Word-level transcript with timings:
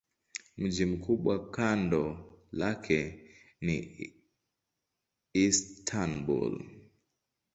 Mji 0.57 0.85
mkubwa 0.85 1.51
kando 1.51 2.31
lake 2.51 3.29
ni 3.61 4.09
Istanbul. 5.33 6.65